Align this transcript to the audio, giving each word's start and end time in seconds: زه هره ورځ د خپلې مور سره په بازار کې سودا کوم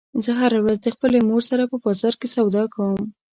زه 0.23 0.31
هره 0.39 0.59
ورځ 0.61 0.79
د 0.83 0.87
خپلې 0.95 1.17
مور 1.29 1.41
سره 1.49 1.63
په 1.71 1.77
بازار 1.85 2.13
کې 2.19 2.27
سودا 2.35 2.63
کوم 2.73 3.01